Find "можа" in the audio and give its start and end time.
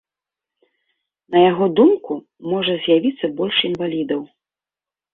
2.57-2.73